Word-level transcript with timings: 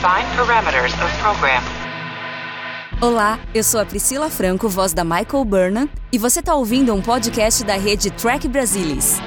Define 0.00 0.34
parameters 0.34 0.94
of 0.94 1.18
program. 1.18 1.62
Olá, 3.02 3.38
eu 3.54 3.62
sou 3.62 3.78
a 3.78 3.84
Priscila 3.84 4.30
Franco, 4.30 4.66
voz 4.66 4.94
da 4.94 5.04
Michael 5.04 5.44
Burnham, 5.44 5.90
e 6.10 6.16
você 6.16 6.40
está 6.40 6.54
ouvindo 6.54 6.94
um 6.94 7.02
podcast 7.02 7.62
da 7.64 7.74
rede 7.74 8.10
Track 8.10 8.48
Brasilis. 8.48 9.20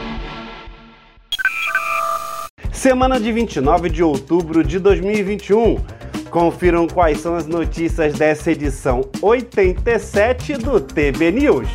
Semana 2.71 3.20
de 3.20 3.31
29 3.31 3.88
de 3.88 4.01
outubro 4.01 4.63
de 4.63 4.79
2021. 4.79 5.78
Confiram 6.32 6.88
quais 6.88 7.20
são 7.20 7.36
as 7.36 7.46
notícias 7.46 8.16
dessa 8.16 8.50
edição 8.50 9.02
87 9.21 10.58
do 10.58 10.82
TB 10.82 11.32
News. 11.34 11.70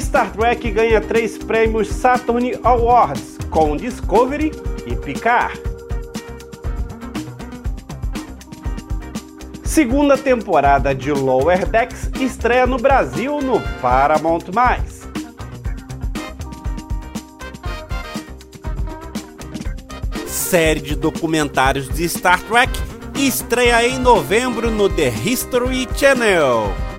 Star 0.00 0.30
Trek 0.30 0.70
ganha 0.70 1.00
três 1.00 1.36
prêmios 1.36 1.88
Saturn 1.88 2.56
Awards 2.62 3.38
com 3.50 3.76
Discovery 3.76 4.52
e 4.86 4.96
Picard. 4.96 5.60
Segunda 9.64 10.16
temporada 10.16 10.94
de 10.94 11.10
Lower 11.10 11.66
Decks 11.66 12.10
estreia 12.20 12.66
no 12.66 12.76
Brasil 12.76 13.40
no 13.40 13.60
Paramount+. 13.80 14.44
Série 20.26 20.80
de 20.80 20.94
documentários 20.94 21.88
de 21.88 22.04
Star 22.04 22.40
Trek 22.42 22.72
estreia 23.16 23.84
em 23.86 23.98
novembro 23.98 24.70
no 24.70 24.88
The 24.88 25.08
History 25.08 25.88
Channel. 25.96 26.93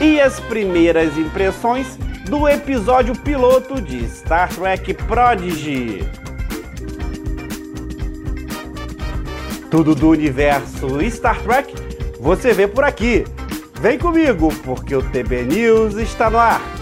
E 0.00 0.20
as 0.20 0.40
primeiras 0.40 1.18
impressões 1.18 1.98
do 2.24 2.48
episódio 2.48 3.14
piloto 3.14 3.80
de 3.80 4.08
Star 4.08 4.48
Trek 4.48 4.94
Prodigy. 4.94 6.08
Tudo 9.70 9.94
do 9.94 10.08
universo 10.08 10.98
Star 11.10 11.40
Trek 11.42 11.74
você 12.18 12.52
vê 12.52 12.66
por 12.66 12.84
aqui. 12.84 13.24
Vem 13.80 13.98
comigo, 13.98 14.52
porque 14.64 14.94
o 14.94 15.02
TB 15.02 15.44
News 15.44 15.96
está 15.96 16.30
no 16.30 16.38
ar. 16.38 16.79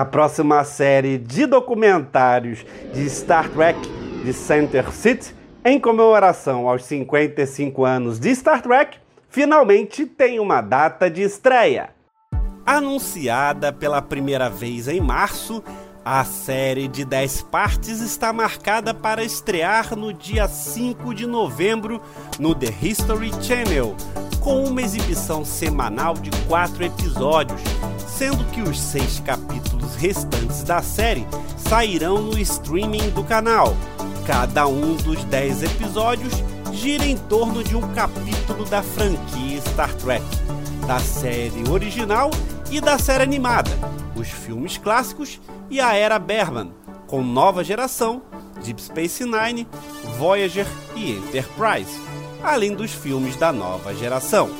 A 0.00 0.04
próxima 0.06 0.64
série 0.64 1.18
de 1.18 1.44
documentários 1.44 2.64
de 2.90 3.04
Star 3.10 3.50
Trek 3.50 3.78
de 4.24 4.32
Center 4.32 4.90
City, 4.90 5.34
em 5.62 5.78
comemoração 5.78 6.66
aos 6.66 6.84
55 6.86 7.84
anos 7.84 8.18
de 8.18 8.34
Star 8.34 8.62
Trek, 8.62 8.96
finalmente 9.28 10.06
tem 10.06 10.40
uma 10.40 10.62
data 10.62 11.10
de 11.10 11.20
estreia. 11.20 11.90
Anunciada 12.64 13.74
pela 13.74 14.00
primeira 14.00 14.48
vez 14.48 14.88
em 14.88 15.02
março, 15.02 15.62
a 16.04 16.24
série 16.24 16.88
de 16.88 17.04
10 17.04 17.42
partes 17.42 18.00
está 18.00 18.32
marcada 18.32 18.94
para 18.94 19.22
estrear 19.22 19.94
no 19.94 20.12
dia 20.12 20.48
5 20.48 21.14
de 21.14 21.26
novembro 21.26 22.00
no 22.38 22.54
The 22.54 22.72
History 22.82 23.30
Channel, 23.42 23.94
com 24.40 24.64
uma 24.64 24.80
exibição 24.80 25.44
semanal 25.44 26.14
de 26.14 26.30
quatro 26.46 26.84
episódios, 26.84 27.60
sendo 28.08 28.44
que 28.46 28.62
os 28.62 28.80
seis 28.80 29.20
capítulos 29.20 29.94
restantes 29.96 30.62
da 30.62 30.80
série 30.80 31.26
sairão 31.56 32.22
no 32.22 32.38
streaming 32.38 33.10
do 33.10 33.22
canal. 33.22 33.76
Cada 34.26 34.66
um 34.66 34.96
dos 34.96 35.22
dez 35.24 35.62
episódios 35.62 36.32
gira 36.72 37.04
em 37.04 37.16
torno 37.16 37.62
de 37.62 37.76
um 37.76 37.92
capítulo 37.94 38.64
da 38.64 38.82
franquia 38.82 39.60
Star 39.60 39.92
Trek, 39.96 40.24
da 40.86 40.98
série 40.98 41.68
original 41.68 42.30
e 42.70 42.80
da 42.80 42.98
série 42.98 43.22
animada, 43.22 43.70
os 44.14 44.28
filmes 44.28 44.78
clássicos 44.78 45.40
e 45.68 45.80
a 45.80 45.94
era 45.94 46.18
Berman, 46.18 46.72
com 47.06 47.22
nova 47.22 47.64
geração, 47.64 48.22
Deep 48.62 48.80
Space 48.80 49.24
Nine, 49.24 49.66
Voyager 50.18 50.66
e 50.94 51.12
Enterprise 51.12 52.10
além 52.42 52.74
dos 52.74 52.92
filmes 52.92 53.36
da 53.36 53.52
nova 53.52 53.94
geração. 53.94 54.50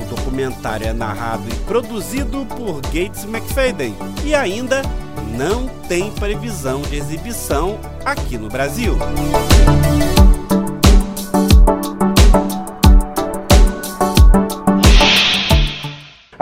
O 0.00 0.14
documentário 0.14 0.86
é 0.86 0.92
narrado 0.92 1.44
e 1.48 1.54
produzido 1.64 2.46
por 2.46 2.80
Gates 2.82 3.24
McFadden 3.24 3.94
e 4.24 4.34
ainda 4.34 4.82
não 5.36 5.68
tem 5.88 6.10
previsão 6.12 6.82
de 6.82 6.96
exibição 6.96 7.78
aqui 8.04 8.38
no 8.38 8.48
Brasil. 8.48 8.96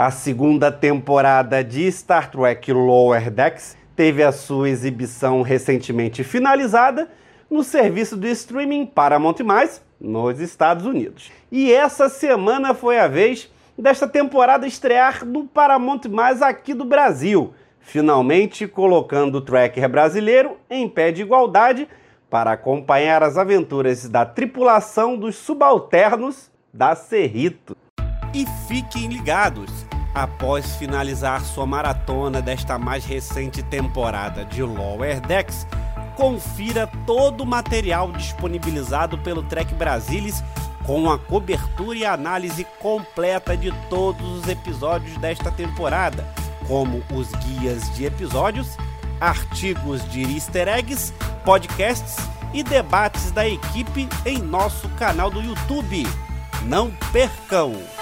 A 0.07 0.11
segunda 0.11 0.71
temporada 0.71 1.61
de 1.61 1.91
Star 1.91 2.31
Trek 2.31 2.71
Lower 2.71 3.29
Decks 3.29 3.75
teve 3.93 4.23
a 4.23 4.31
sua 4.31 4.69
exibição 4.69 5.41
recentemente 5.41 6.23
finalizada 6.23 7.09
no 7.51 7.61
serviço 7.61 8.15
de 8.15 8.31
streaming 8.31 8.85
Paramount+, 8.85 9.35
nos 9.99 10.39
Estados 10.39 10.85
Unidos. 10.85 11.29
E 11.51 11.73
essa 11.73 12.07
semana 12.07 12.73
foi 12.73 12.97
a 12.97 13.09
vez 13.09 13.51
desta 13.77 14.07
temporada 14.07 14.65
estrear 14.65 15.25
no 15.25 15.45
Paramount 15.45 16.05
Mais 16.09 16.41
aqui 16.41 16.73
do 16.73 16.85
Brasil, 16.85 17.53
finalmente 17.81 18.65
colocando 18.65 19.39
o 19.39 19.41
tracker 19.41 19.89
brasileiro 19.89 20.55
em 20.69 20.87
pé 20.87 21.11
de 21.11 21.21
igualdade 21.21 21.85
para 22.29 22.53
acompanhar 22.53 23.21
as 23.23 23.37
aventuras 23.37 24.07
da 24.07 24.25
tripulação 24.25 25.17
dos 25.17 25.35
subalternos 25.35 26.49
da 26.73 26.95
Cerrito. 26.95 27.75
E 28.33 28.45
fiquem 28.69 29.09
ligados! 29.09 29.85
Após 30.17 30.75
finalizar 30.77 31.45
sua 31.45 31.67
maratona 31.67 32.41
desta 32.41 32.79
mais 32.79 33.05
recente 33.05 33.61
temporada 33.61 34.43
de 34.43 34.63
Lower 34.63 35.21
Decks, 35.21 35.67
confira 36.15 36.89
todo 37.05 37.41
o 37.41 37.45
material 37.45 38.11
disponibilizado 38.11 39.19
pelo 39.19 39.43
Trek 39.43 39.75
Brasilis 39.75 40.43
com 40.87 41.07
a 41.11 41.19
cobertura 41.19 41.99
e 41.99 42.03
análise 42.03 42.65
completa 42.79 43.55
de 43.55 43.71
todos 43.91 44.39
os 44.39 44.47
episódios 44.47 45.15
desta 45.19 45.51
temporada, 45.51 46.25
como 46.67 47.03
os 47.13 47.29
guias 47.45 47.95
de 47.95 48.05
episódios, 48.05 48.75
artigos 49.21 50.03
de 50.09 50.23
easter 50.33 50.67
eggs, 50.67 51.13
podcasts 51.45 52.17
e 52.55 52.63
debates 52.63 53.29
da 53.29 53.47
equipe 53.47 54.09
em 54.25 54.39
nosso 54.39 54.89
canal 54.97 55.29
do 55.29 55.43
YouTube. 55.43 56.07
Não 56.63 56.89
percam! 57.11 57.96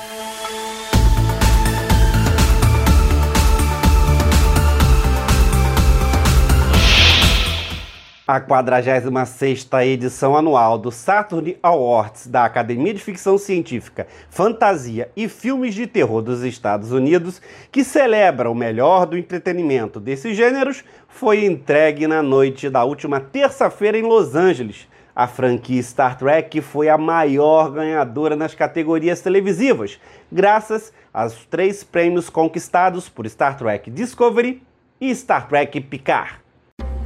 A 8.27 8.41
46ª 8.41 9.85
edição 9.85 10.35
anual 10.35 10.79
do 10.79 10.91
Saturn 10.91 11.55
Awards 11.61 12.25
da 12.25 12.43
Academia 12.43 12.91
de 12.91 12.99
Ficção 12.99 13.37
Científica, 13.37 14.07
Fantasia 14.31 15.11
e 15.15 15.29
Filmes 15.29 15.75
de 15.75 15.85
Terror 15.85 16.23
dos 16.23 16.41
Estados 16.41 16.91
Unidos, 16.91 17.39
que 17.71 17.83
celebra 17.83 18.49
o 18.49 18.55
melhor 18.55 19.05
do 19.05 19.15
entretenimento 19.15 19.99
desses 19.99 20.35
gêneros, 20.35 20.83
foi 21.07 21.45
entregue 21.45 22.07
na 22.07 22.23
noite 22.23 22.67
da 22.67 22.83
última 22.83 23.19
terça-feira 23.19 23.95
em 23.95 24.01
Los 24.01 24.33
Angeles. 24.33 24.87
A 25.15 25.27
franquia 25.27 25.83
Star 25.83 26.17
Trek 26.17 26.61
foi 26.61 26.89
a 26.89 26.97
maior 26.97 27.69
ganhadora 27.69 28.35
nas 28.35 28.55
categorias 28.55 29.21
televisivas, 29.21 29.99
graças 30.31 30.91
aos 31.13 31.45
três 31.45 31.83
prêmios 31.83 32.27
conquistados 32.27 33.07
por 33.07 33.29
Star 33.29 33.55
Trek 33.55 33.91
Discovery 33.91 34.63
e 34.99 35.13
Star 35.13 35.47
Trek 35.47 35.79
Picard. 35.79 36.44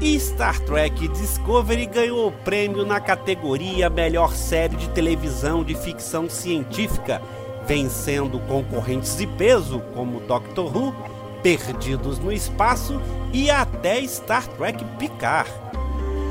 E 0.01 0.17
Star 0.17 0.57
Trek 0.61 1.09
Discovery 1.09 1.85
ganhou 1.85 2.27
o 2.27 2.31
prêmio 2.31 2.85
na 2.85 3.01
categoria 3.01 3.89
Melhor 3.89 4.33
Série 4.33 4.77
de 4.77 4.89
Televisão 4.91 5.61
de 5.61 5.75
Ficção 5.75 6.29
Científica, 6.29 7.21
vencendo 7.67 8.39
concorrentes 8.47 9.17
de 9.17 9.27
peso 9.27 9.81
como 9.93 10.21
Doctor 10.21 10.75
Who, 10.75 10.95
Perdidos 11.43 12.17
no 12.17 12.31
Espaço 12.31 13.01
e 13.33 13.51
até 13.51 14.01
Star 14.07 14.47
Trek 14.47 14.81
Picard. 14.97 15.51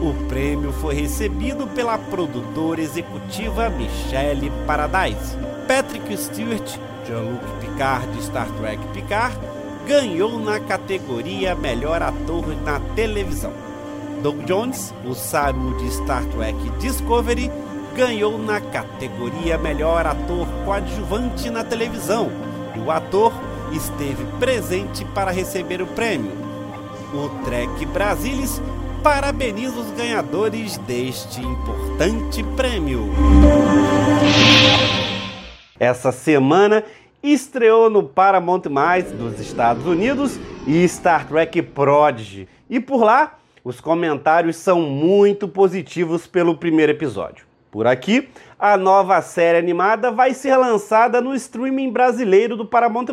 O 0.00 0.14
prêmio 0.28 0.72
foi 0.72 0.94
recebido 0.94 1.66
pela 1.66 1.98
produtora 1.98 2.80
executiva 2.80 3.68
Michelle 3.68 4.50
Paradise. 4.66 5.36
Patrick 5.66 6.16
Stewart, 6.16 6.78
Jean-Luc 7.06 7.44
Picard 7.60 8.06
de 8.12 8.22
Star 8.22 8.48
Trek 8.52 8.82
Picard, 8.94 9.36
ganhou 9.88 10.38
na 10.38 10.60
categoria 10.60 11.54
Melhor 11.54 12.02
Ator 12.02 12.44
na 12.62 12.78
Televisão. 12.94 13.54
Doug 14.22 14.44
Jones, 14.44 14.92
o 15.02 15.14
Saru 15.14 15.78
de 15.78 15.90
Star 15.90 16.22
Trek 16.26 16.58
Discovery, 16.78 17.50
ganhou 17.96 18.36
na 18.36 18.60
categoria 18.60 19.56
Melhor 19.56 20.06
Ator 20.06 20.46
Coadjuvante 20.66 21.48
na 21.48 21.64
Televisão 21.64 22.30
e 22.76 22.80
o 22.80 22.90
ator 22.90 23.32
esteve 23.72 24.26
presente 24.38 25.06
para 25.06 25.30
receber 25.30 25.80
o 25.80 25.86
prêmio. 25.86 26.32
o 27.14 27.30
Trek 27.46 27.86
Brasilis 27.86 28.60
parabeniza 29.02 29.80
os 29.80 29.90
ganhadores 29.92 30.76
deste 30.76 31.40
importante 31.40 32.42
prêmio. 32.42 33.08
Essa 35.80 36.10
semana 36.10 36.82
estreou 37.32 37.90
no 37.90 38.02
Paramount 38.02 38.62
dos 39.16 39.40
Estados 39.40 39.86
Unidos 39.86 40.38
e 40.66 40.86
Star 40.88 41.26
Trek 41.26 41.62
Prodigy. 41.62 42.48
E 42.68 42.78
por 42.78 43.02
lá, 43.02 43.38
os 43.64 43.80
comentários 43.80 44.56
são 44.56 44.80
muito 44.80 45.48
positivos 45.48 46.26
pelo 46.26 46.56
primeiro 46.56 46.92
episódio. 46.92 47.46
Por 47.70 47.86
aqui, 47.86 48.28
a 48.58 48.76
nova 48.76 49.20
série 49.20 49.58
animada 49.58 50.10
vai 50.10 50.32
ser 50.32 50.56
lançada 50.56 51.20
no 51.20 51.34
streaming 51.34 51.92
brasileiro 51.92 52.56
do 52.56 52.64
Paramount+, 52.64 53.08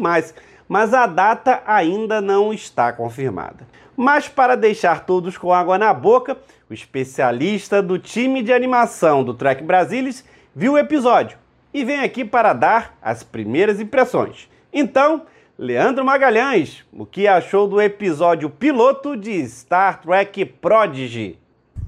mas 0.67 0.93
a 0.93 1.05
data 1.05 1.61
ainda 1.65 2.21
não 2.21 2.53
está 2.53 2.93
confirmada. 2.93 3.67
Mas 3.97 4.27
para 4.27 4.55
deixar 4.55 5.05
todos 5.05 5.37
com 5.37 5.53
água 5.53 5.77
na 5.77 5.93
boca, 5.93 6.37
o 6.69 6.73
especialista 6.73 7.81
do 7.81 7.99
time 7.99 8.41
de 8.41 8.53
animação 8.53 9.23
do 9.23 9.33
Trek 9.33 9.63
Brasilis 9.63 10.23
viu 10.55 10.73
o 10.73 10.77
episódio 10.77 11.37
e 11.75 11.83
vem 11.83 11.99
aqui 11.99 12.23
para 12.23 12.53
dar 12.53 12.97
as 13.01 13.21
primeiras 13.21 13.81
impressões. 13.81 14.47
Então, 14.71 15.23
Leandro 15.59 16.05
Magalhães, 16.05 16.85
o 16.93 17.05
que 17.05 17.27
achou 17.27 17.67
do 17.67 17.81
episódio 17.81 18.49
piloto 18.49 19.17
de 19.17 19.45
Star 19.45 20.01
Trek 20.01 20.45
Prodigy? 20.45 21.37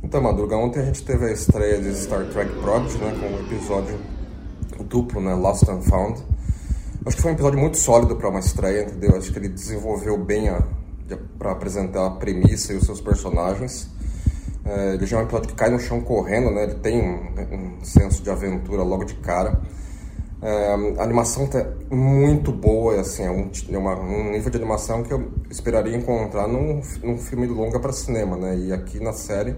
Então, 0.03 0.21
Madruga, 0.21 0.57
ontem 0.57 0.81
a 0.81 0.83
gente 0.83 1.05
teve 1.05 1.27
a 1.27 1.31
estreia 1.31 1.79
de 1.79 1.95
Star 1.95 2.25
Trek 2.25 2.51
Prodigy, 2.59 2.97
né, 2.97 3.15
com 3.17 3.27
o 3.27 3.37
um 3.37 3.45
episódio 3.45 3.97
duplo, 4.89 5.21
né, 5.21 5.33
Lost 5.33 5.63
and 5.69 5.81
Found. 5.83 6.21
Acho 7.05 7.15
que 7.15 7.21
foi 7.21 7.31
um 7.31 7.35
episódio 7.35 7.57
muito 7.57 7.77
sólido 7.77 8.17
para 8.17 8.27
uma 8.27 8.41
estreia, 8.41 8.83
entendeu? 8.83 9.15
Acho 9.15 9.31
que 9.31 9.39
ele 9.39 9.47
desenvolveu 9.47 10.17
bem 10.17 10.49
para 11.39 11.53
apresentar 11.53 12.07
a 12.07 12.11
premissa 12.11 12.73
e 12.73 12.75
os 12.75 12.83
seus 12.83 12.99
personagens. 12.99 13.89
É, 14.67 14.95
ele 14.95 15.05
já 15.05 15.17
é 15.17 15.21
um 15.21 15.23
episódio 15.23 15.47
que 15.47 15.55
cai 15.55 15.69
no 15.69 15.79
chão 15.79 16.01
correndo, 16.01 16.51
né? 16.51 16.63
Ele 16.63 16.75
tem 16.75 17.01
um, 17.01 17.79
um 17.79 17.85
senso 17.85 18.21
de 18.21 18.29
aventura 18.29 18.83
logo 18.83 19.05
de 19.05 19.15
cara. 19.15 19.61
É, 20.41 20.99
a 20.99 21.03
animação 21.03 21.47
tá 21.47 21.65
muito 21.89 22.51
boa, 22.51 22.99
assim, 22.99 23.23
é 23.23 23.31
um, 23.31 23.49
é 23.71 23.77
uma, 23.77 23.99
um 23.99 24.31
nível 24.31 24.51
de 24.51 24.57
animação 24.57 25.01
que 25.01 25.11
eu 25.11 25.31
esperaria 25.49 25.95
encontrar 25.95 26.47
num, 26.47 26.81
num 27.01 27.17
filme 27.17 27.47
longa 27.47 27.79
para 27.79 27.93
cinema, 27.93 28.35
né? 28.35 28.57
E 28.57 28.73
aqui 28.73 28.99
na 28.99 29.13
série 29.13 29.55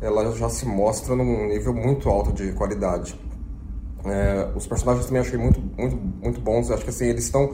ela 0.00 0.32
já 0.32 0.48
se 0.48 0.66
mostra 0.66 1.14
num 1.14 1.48
nível 1.48 1.72
muito 1.72 2.08
alto 2.08 2.32
de 2.32 2.52
qualidade. 2.52 3.18
É, 4.04 4.50
os 4.54 4.66
personagens 4.66 5.06
também 5.06 5.20
achei 5.20 5.38
muito, 5.38 5.60
muito, 5.78 5.96
muito 5.96 6.40
bons. 6.40 6.70
Acho 6.70 6.82
que 6.82 6.90
assim, 6.90 7.06
eles 7.06 7.24
estão 7.24 7.52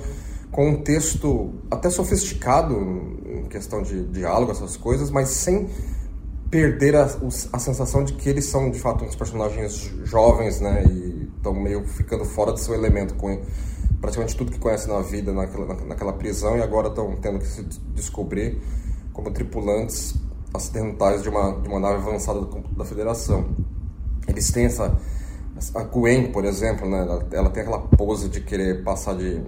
com 0.51 0.69
um 0.69 0.83
texto 0.83 1.53
até 1.71 1.91
sofisticado 1.91 2.75
em 2.75 3.45
questão 3.45 3.83
de 3.83 4.05
diálogo, 4.07 4.51
essas 4.51 4.77
coisas, 4.77 5.11
mas 5.11 5.29
sem 5.29 5.69
perder 6.51 6.97
a, 6.97 7.05
a 7.53 7.59
sensação 7.59 8.03
de 8.03 8.15
que 8.15 8.29
eles 8.29 8.47
são 8.47 8.71
de 8.71 8.79
fato 8.79 9.05
uns 9.05 9.15
personagens 9.15 9.93
jovens, 10.05 10.61
né? 10.61 10.85
E 10.85 11.31
estão 11.37 11.55
meio 11.55 11.87
ficando 11.87 12.25
fora 12.25 12.53
do 12.53 12.59
seu 12.59 12.75
elemento, 12.75 13.15
com 13.15 13.41
praticamente 14.01 14.37
tudo 14.37 14.51
que 14.51 14.59
conhecem 14.59 14.93
na 14.93 15.01
vida 15.01 15.33
naquela, 15.33 15.75
naquela 15.85 16.13
prisão 16.13 16.57
e 16.57 16.63
agora 16.63 16.89
estão 16.89 17.17
tendo 17.17 17.39
que 17.39 17.47
se 17.47 17.63
descobrir 17.95 18.61
como 19.13 19.31
tripulantes 19.31 20.15
acidentais 20.53 21.23
de 21.23 21.29
uma, 21.29 21.53
de 21.61 21.69
uma 21.69 21.79
nave 21.79 21.97
avançada 21.97 22.41
da 22.77 22.85
Federação. 22.85 23.49
Eles 24.27 24.51
têm 24.51 24.65
essa. 24.65 24.99
A 25.75 25.83
Gwen, 25.83 26.33
por 26.33 26.45
exemplo, 26.45 26.89
né, 26.89 27.07
ela, 27.33 27.51
tem 27.51 27.63
aquela 27.63 27.81
pose 27.81 28.29
de 28.29 28.41
querer 28.41 28.83
passar 28.83 29.15
de 29.15 29.39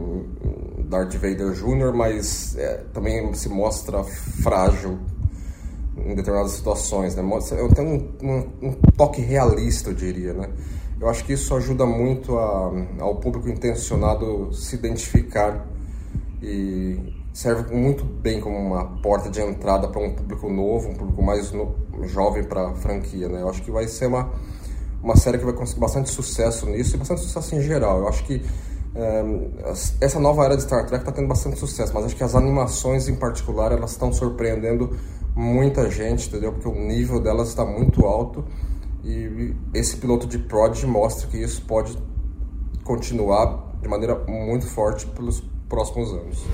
Darth 0.85 1.15
Vader 1.15 1.53
Jr., 1.53 1.93
mas 1.95 2.55
é, 2.57 2.85
também 2.93 3.33
se 3.33 3.49
mostra 3.49 4.05
frágil 4.05 4.99
em 5.97 6.15
determinadas 6.15 6.53
situações. 6.53 7.15
Né? 7.15 7.23
Tem 7.75 7.87
um, 7.87 8.13
um, 8.23 8.69
um, 8.69 8.73
toque 8.97 9.21
realista, 9.21 9.91
eu 9.91 9.95
diria. 9.95 10.33
Né? 10.33 10.49
Eu 11.01 11.09
acho 11.09 11.25
que 11.25 11.33
isso 11.33 11.55
ajuda 11.55 11.85
muito 11.85 12.39
a, 12.39 12.73
ao 13.01 13.17
público 13.17 13.49
intencionado 13.49 14.53
se 14.53 14.77
identificar 14.77 15.67
e 16.43 16.99
serve 17.33 17.75
muito 17.75 18.05
bem 18.05 18.41
como 18.41 18.57
uma 18.57 18.85
porta 19.01 19.31
de 19.31 19.41
entrada 19.41 19.89
para 19.89 20.01
um 20.01 20.15
público 20.15 20.51
novo, 20.51 20.89
um 20.89 20.95
público 20.95 21.23
mais 21.23 21.51
no, 21.53 21.75
jovem 22.03 22.45
para 22.45 22.69
a 22.69 22.75
franquia, 22.75 23.29
né? 23.29 23.43
Eu 23.43 23.49
acho 23.49 23.63
que 23.63 23.71
vai 23.71 23.87
ser 23.87 24.07
uma, 24.07 24.31
uma 25.03 25.17
série 25.17 25.39
que 25.39 25.45
vai 25.45 25.55
conseguir 25.55 25.81
bastante 25.81 26.11
sucesso 26.11 26.67
nisso 26.67 26.97
e 26.97 26.99
bastante 26.99 27.23
sucesso 27.23 27.55
em 27.55 27.63
geral. 27.63 28.01
Eu 28.01 28.09
acho 28.09 28.25
que 28.25 28.43
é, 28.95 29.25
essa 30.01 30.21
nova 30.21 30.45
era 30.45 30.57
de 30.57 30.63
Star 30.63 30.87
Trek 30.87 31.03
está 31.03 31.13
tendo 31.13 31.29
bastante 31.29 31.59
sucesso, 31.59 31.93
mas 31.95 32.05
acho 32.05 32.17
que 32.17 32.25
as 32.25 32.35
animações 32.35 33.09
em 33.09 33.15
particular 33.15 33.73
elas 33.73 33.93
estão 33.93 34.13
surpreendendo 34.13 34.95
muita 35.35 35.91
gente, 35.91 36.29
entendeu? 36.29 36.53
Porque 36.53 36.69
o 36.69 36.75
nível 36.75 37.21
delas 37.21 37.49
está 37.49 37.65
muito 37.65 38.05
alto 38.07 38.45
e 39.05 39.55
esse 39.75 39.97
piloto 39.97 40.27
de 40.27 40.39
Prodigy 40.39 40.87
mostra 40.87 41.29
que 41.29 41.39
isso 41.39 41.63
pode 41.63 41.97
continuar 42.85 43.73
de 43.81 43.89
maneira 43.89 44.15
muito 44.29 44.67
forte 44.67 45.07
pelos 45.07 45.43
próximos 45.69 46.13
anos. 46.13 46.45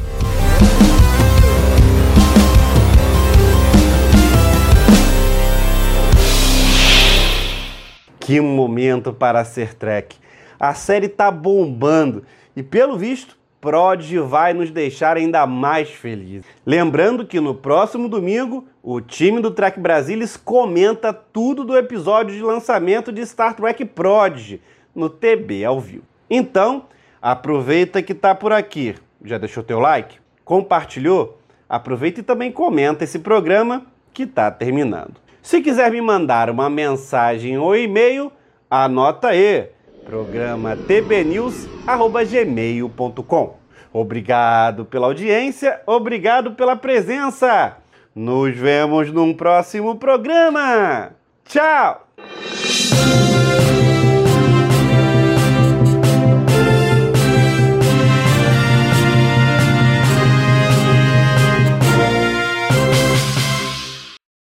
Que 8.21 8.41
momento 8.43 9.13
para 9.13 9.43
ser 9.43 9.75
Trek. 9.75 10.17
A 10.61 10.75
série 10.75 11.09
tá 11.09 11.31
bombando 11.31 12.25
e, 12.55 12.63
pelo 12.63 12.99
visto, 12.99 13.38
Prod 13.61 14.01
vai 14.19 14.55
nos 14.55 14.71
deixar 14.71 15.17
ainda 15.17 15.47
mais 15.47 15.91
felizes. 15.91 16.47
Lembrando 16.65 17.27
que 17.27 17.41
no 17.41 17.55
próximo 17.55 18.09
domingo, 18.09 18.67
o 18.83 19.01
time 19.01 19.41
do 19.41 19.51
Trek 19.51 19.81
Brasilis 19.81 20.37
comenta 20.37 21.13
tudo 21.13 21.65
do 21.65 21.77
episódio 21.77 22.35
de 22.35 22.43
lançamento 22.43 23.11
de 23.11 23.27
Star 23.27 23.55
Trek 23.55 23.85
Prodigy 23.85 24.61
no 24.95 25.11
TB 25.11 25.65
ao 25.65 25.81
vivo. 25.81 26.05
Então, 26.31 26.85
aproveita 27.21 28.03
que 28.03 28.15
tá 28.15 28.35
por 28.35 28.53
aqui. 28.53 28.95
Já 29.25 29.39
deixou 29.39 29.63
teu 29.65 29.81
like? 29.81 30.19
Compartilhou? 30.45 31.39
Aproveita 31.69 32.21
e 32.21 32.23
também 32.23 32.53
comenta 32.53 33.03
esse 33.03 33.19
programa 33.19 33.87
que 34.13 34.25
tá 34.25 34.51
terminando. 34.51 35.17
Se 35.43 35.61
quiser 35.61 35.91
me 35.91 36.01
mandar 36.01 36.49
uma 36.49 36.71
mensagem 36.71 37.59
ou 37.59 37.75
e-mail, 37.75 38.31
anota 38.71 39.29
aí 39.29 39.69
programa 40.09 40.75
tbnews@gmail.com. 40.75 43.59
Obrigado 43.93 44.87
pela 44.87 45.07
audiência, 45.07 45.83
obrigado 45.87 46.53
pela 46.53 46.75
presença. 46.75 47.77
Nos 48.15 48.57
vemos 48.57 49.13
num 49.13 49.35
próximo 49.35 49.97
programa. 49.97 51.11
Tchau. 51.45 52.09